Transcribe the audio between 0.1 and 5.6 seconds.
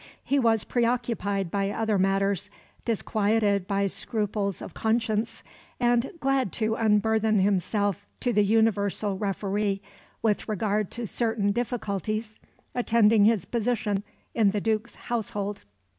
He was preoccupied by other matters, disquieted by scruples of conscience,